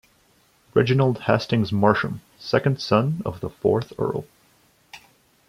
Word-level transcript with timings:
Reginald 0.73 1.19
Hastings 1.27 1.71
Marsham, 1.71 2.21
second 2.39 2.81
son 2.81 3.21
of 3.23 3.39
the 3.39 3.51
fourth 3.51 3.93
Earl. 3.99 4.25